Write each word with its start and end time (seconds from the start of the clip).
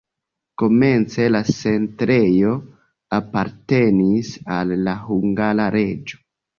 Komence 0.61 1.27
la 1.33 1.41
setlejo 1.49 2.55
apartenis 3.21 4.35
al 4.61 4.77
la 4.89 5.01
hungara 5.07 5.75
reĝo. 5.81 6.25